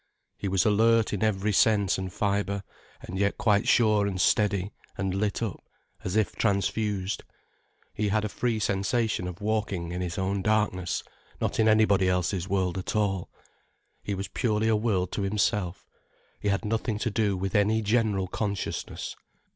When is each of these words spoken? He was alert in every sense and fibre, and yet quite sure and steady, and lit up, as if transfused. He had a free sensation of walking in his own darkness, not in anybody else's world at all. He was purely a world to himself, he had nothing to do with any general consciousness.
He 0.35 0.47
was 0.47 0.65
alert 0.65 1.13
in 1.13 1.21
every 1.23 1.53
sense 1.53 1.99
and 1.99 2.11
fibre, 2.11 2.63
and 3.01 3.19
yet 3.19 3.37
quite 3.37 3.67
sure 3.67 4.07
and 4.07 4.19
steady, 4.19 4.71
and 4.97 5.13
lit 5.13 5.43
up, 5.43 5.63
as 6.03 6.15
if 6.15 6.35
transfused. 6.35 7.23
He 7.93 8.09
had 8.09 8.25
a 8.25 8.29
free 8.29 8.57
sensation 8.57 9.27
of 9.27 9.41
walking 9.41 9.91
in 9.91 10.01
his 10.01 10.17
own 10.17 10.41
darkness, 10.41 11.03
not 11.39 11.59
in 11.59 11.67
anybody 11.67 12.09
else's 12.09 12.49
world 12.49 12.79
at 12.79 12.95
all. 12.95 13.29
He 14.01 14.15
was 14.15 14.27
purely 14.27 14.67
a 14.69 14.75
world 14.75 15.11
to 15.11 15.21
himself, 15.21 15.85
he 16.39 16.47
had 16.47 16.65
nothing 16.65 16.97
to 16.97 17.11
do 17.11 17.37
with 17.37 17.53
any 17.53 17.83
general 17.83 18.27
consciousness. 18.27 19.15